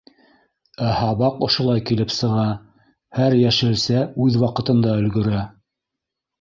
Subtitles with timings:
[0.85, 2.47] —Ә һабаҡ ошолай килеп сыға:
[3.19, 5.47] һәр йәшелсә үҙ ваҡытында өлгөрә.